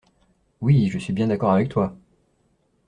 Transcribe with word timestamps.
Oui, 0.61 0.87
je 0.89 0.97
suis 0.97 1.13
bien 1.13 1.27
d'accord 1.27 1.51
avec 1.51 1.69
toi. 1.69 1.95